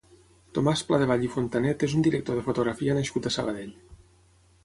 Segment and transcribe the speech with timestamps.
[0.57, 3.77] Tomàs Pladevall i Fontanet és un director de fotografia nascut a Sabadell.